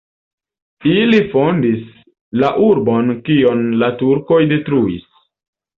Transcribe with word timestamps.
Ili 0.93 1.19
fondis 1.33 1.85
la 2.45 2.49
urbon, 2.71 3.15
kion 3.29 3.65
la 3.85 3.95
turkoj 4.03 4.45
detruis. 4.55 5.11